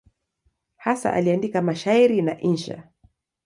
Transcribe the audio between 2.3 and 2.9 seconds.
insha.